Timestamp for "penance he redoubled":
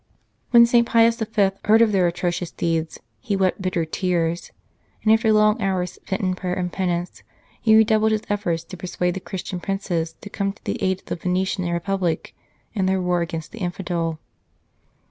6.73-8.11